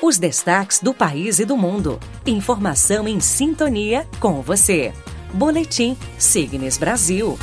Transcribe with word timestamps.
Os 0.00 0.16
destaques 0.16 0.78
do 0.78 0.94
país 0.94 1.40
e 1.40 1.44
do 1.44 1.56
mundo. 1.56 1.98
Informação 2.24 3.08
em 3.08 3.18
sintonia 3.18 4.06
com 4.20 4.40
você. 4.40 4.92
Boletim 5.34 5.96
Signes 6.16 6.78
Brasil. 6.78 7.36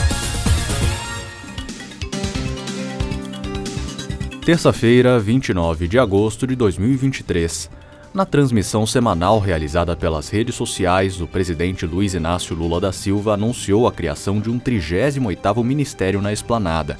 Terça-feira, 4.45 5.19
29 5.19 5.85
de 5.89 5.99
agosto 5.99 6.47
de 6.47 6.55
2023. 6.55 7.69
Na 8.13 8.25
transmissão 8.25 8.85
semanal 8.85 9.37
realizada 9.37 9.93
pelas 9.93 10.29
redes 10.29 10.55
sociais, 10.55 11.19
o 11.19 11.27
presidente 11.27 11.85
Luiz 11.85 12.13
Inácio 12.13 12.55
Lula 12.55 12.79
da 12.79 12.93
Silva 12.93 13.33
anunciou 13.33 13.85
a 13.85 13.91
criação 13.91 14.39
de 14.39 14.49
um 14.49 14.57
38º 14.57 15.61
ministério 15.61 16.21
na 16.21 16.31
esplanada. 16.31 16.97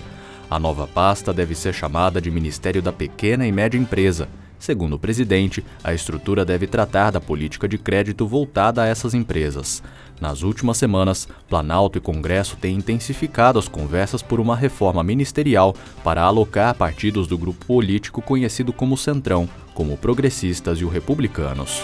A 0.50 0.60
nova 0.60 0.86
pasta 0.86 1.34
deve 1.34 1.56
ser 1.56 1.74
chamada 1.74 2.20
de 2.20 2.30
Ministério 2.30 2.82
da 2.82 2.92
Pequena 2.92 3.48
e 3.48 3.54
Média 3.54 3.78
Empresa. 3.78 4.28
Segundo 4.60 4.94
o 4.94 5.00
presidente, 5.00 5.64
a 5.84 5.94
estrutura 5.94 6.46
deve 6.46 6.68
tratar 6.68 7.12
da 7.12 7.20
política 7.20 7.68
de 7.68 7.78
crédito 7.78 8.26
voltada 8.26 8.82
a 8.82 8.88
essas 8.88 9.14
empresas. 9.14 9.84
Nas 10.20 10.44
últimas 10.44 10.78
semanas, 10.78 11.28
Planalto 11.50 11.98
e 11.98 12.02
Congresso 12.02 12.56
têm 12.56 12.78
intensificado 12.78 13.60
as 13.60 13.68
conversas 13.68 14.22
por 14.22 14.40
uma 14.40 14.56
reforma 14.56 15.04
ministerial 15.04 15.76
para 16.04 16.22
alocar 16.22 16.74
partidos 16.74 17.28
do 17.28 17.38
grupo 17.38 17.66
político 17.66 18.22
conhecido 18.22 18.72
como 18.72 18.98
Centrão, 18.98 19.48
como 19.74 19.98
Progressistas 19.98 20.80
e 20.80 20.86
o 20.86 20.90
Republicanos. 20.90 21.84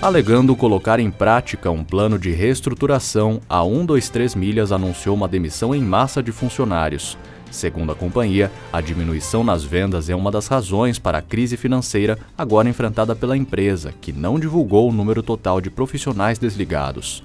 Alegando 0.00 0.56
colocar 0.56 0.98
em 0.98 1.10
prática 1.10 1.70
um 1.70 1.84
plano 1.84 2.18
de 2.18 2.30
reestruturação, 2.30 3.38
a 3.46 3.62
123 3.62 4.34
Milhas 4.34 4.72
anunciou 4.72 5.14
uma 5.14 5.28
demissão 5.28 5.74
em 5.74 5.82
massa 5.82 6.22
de 6.22 6.32
funcionários. 6.32 7.18
Segundo 7.50 7.90
a 7.90 7.94
companhia, 7.94 8.50
a 8.72 8.80
diminuição 8.80 9.42
nas 9.42 9.64
vendas 9.64 10.08
é 10.08 10.14
uma 10.14 10.30
das 10.30 10.46
razões 10.46 10.98
para 10.98 11.18
a 11.18 11.22
crise 11.22 11.56
financeira 11.56 12.18
agora 12.38 12.68
enfrentada 12.68 13.14
pela 13.16 13.36
empresa, 13.36 13.92
que 14.00 14.12
não 14.12 14.38
divulgou 14.38 14.88
o 14.88 14.92
número 14.92 15.22
total 15.22 15.60
de 15.60 15.68
profissionais 15.68 16.38
desligados. 16.38 17.24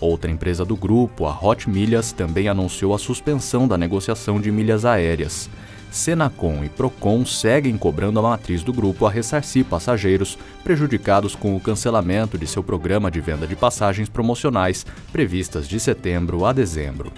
Outra 0.00 0.30
empresa 0.30 0.64
do 0.64 0.76
grupo, 0.76 1.26
a 1.26 1.38
Hot 1.40 1.68
Milhas, 1.68 2.12
também 2.12 2.48
anunciou 2.48 2.94
a 2.94 2.98
suspensão 2.98 3.66
da 3.66 3.76
negociação 3.76 4.40
de 4.40 4.50
milhas 4.52 4.84
aéreas. 4.84 5.48
Senacom 5.90 6.64
e 6.64 6.68
Procon 6.68 7.24
seguem 7.24 7.78
cobrando 7.78 8.18
a 8.18 8.22
matriz 8.22 8.64
do 8.64 8.72
grupo 8.72 9.06
a 9.06 9.10
ressarcir 9.10 9.64
passageiros 9.64 10.36
prejudicados 10.64 11.36
com 11.36 11.56
o 11.56 11.60
cancelamento 11.60 12.36
de 12.36 12.48
seu 12.48 12.64
programa 12.64 13.10
de 13.10 13.20
venda 13.20 13.46
de 13.46 13.54
passagens 13.54 14.08
promocionais 14.08 14.84
previstas 15.12 15.68
de 15.68 15.78
setembro 15.78 16.44
a 16.44 16.52
dezembro. 16.52 17.12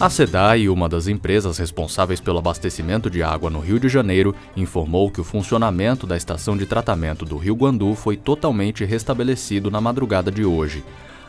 A 0.00 0.08
SEDAI, 0.08 0.68
uma 0.68 0.88
das 0.88 1.08
empresas 1.08 1.58
responsáveis 1.58 2.20
pelo 2.20 2.38
abastecimento 2.38 3.10
de 3.10 3.20
água 3.20 3.50
no 3.50 3.58
Rio 3.58 3.80
de 3.80 3.88
Janeiro, 3.88 4.32
informou 4.56 5.10
que 5.10 5.20
o 5.20 5.24
funcionamento 5.24 6.06
da 6.06 6.16
estação 6.16 6.56
de 6.56 6.66
tratamento 6.66 7.24
do 7.24 7.36
Rio 7.36 7.56
Guandu 7.56 7.96
foi 7.96 8.16
totalmente 8.16 8.84
restabelecido 8.84 9.72
na 9.72 9.80
madrugada 9.80 10.30
de 10.30 10.44
hoje. 10.44 10.84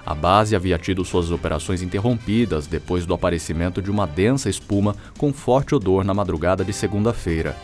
A 0.06 0.14
base 0.14 0.56
havia 0.56 0.78
tido 0.78 1.03
suas 1.03 1.31
operações 1.31 1.81
interrompidas 1.81 2.67
depois 2.67 3.08
do 3.08 3.14
aparecimento 3.16 3.81
de 3.81 3.90
uma 3.90 4.06
densa 4.06 4.52
espuma 4.52 4.95
com 5.17 5.34
forte 5.34 5.73
odor 5.73 6.03
na 6.03 6.14
madrugada 6.14 6.64
de 6.64 6.72
segunda-feira. 6.72 7.58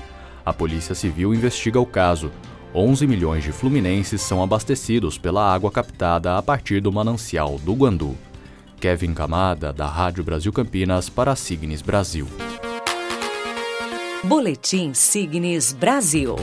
A 0.44 0.52
Polícia 0.52 0.96
Civil 0.96 1.36
investiga 1.36 1.80
o 1.80 1.86
caso. 1.86 2.32
11 2.74 3.06
milhões 3.06 3.44
de 3.44 3.52
fluminenses 3.52 4.24
são 4.24 4.42
abastecidos 4.42 5.20
pela 5.20 5.54
água 5.54 5.70
captada 5.70 6.36
a 6.36 6.42
partir 6.42 6.82
do 6.82 6.92
manancial 6.92 7.60
do 7.60 7.74
Guandu. 7.74 8.18
Kevin 8.86 9.16
Camada, 9.16 9.74
da 9.74 9.88
Rádio 9.88 10.24
Brasil 10.24 10.54
Campinas, 10.54 11.10
para 11.10 11.32
a 11.32 11.36
Signes 11.36 11.82
Brasil. 11.82 12.28
Boletim 14.24 14.94
Signes 14.94 15.74
Brasil. 15.74 16.36